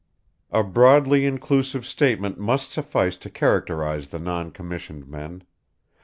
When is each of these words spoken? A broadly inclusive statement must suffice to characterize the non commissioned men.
A 0.49 0.63
broadly 0.63 1.27
inclusive 1.27 1.85
statement 1.85 2.39
must 2.39 2.71
suffice 2.71 3.15
to 3.17 3.29
characterize 3.29 4.07
the 4.07 4.17
non 4.17 4.49
commissioned 4.49 5.07
men. 5.07 5.43